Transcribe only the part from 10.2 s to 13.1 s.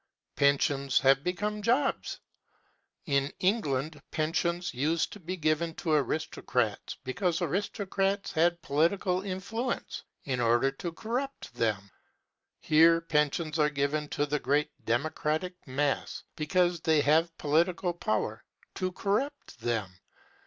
in order to corrupt them. Here